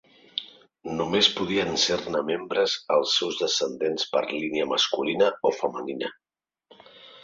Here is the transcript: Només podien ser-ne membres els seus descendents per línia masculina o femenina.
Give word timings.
Només 1.01 1.29
podien 1.39 1.77
ser-ne 1.83 2.23
membres 2.31 2.79
els 2.97 3.15
seus 3.21 3.39
descendents 3.45 4.09
per 4.17 4.27
línia 4.35 4.69
masculina 4.75 5.33
o 5.53 5.57
femenina. 5.63 6.15